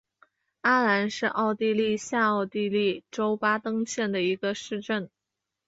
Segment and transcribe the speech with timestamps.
[0.61, 5.11] 阿兰是奥地利下奥地利州巴登县的一个市镇。